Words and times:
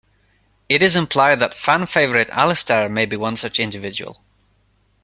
It 0.67 0.81
is 0.81 0.95
implied 0.95 1.35
that 1.41 1.53
fan-favorite 1.53 2.31
Alistair 2.31 2.89
may 2.89 3.05
be 3.05 3.15
one 3.15 3.35
such 3.35 3.59
individual. 3.59 4.23